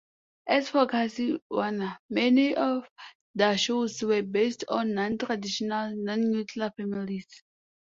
[0.47, 2.89] As for Carsey-Werner, many of
[3.35, 7.27] their shows were based on non-traditional, non-nuclear families.